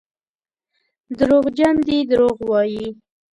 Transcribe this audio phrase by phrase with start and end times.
[1.17, 2.87] دروغجن دي دروغ وايي.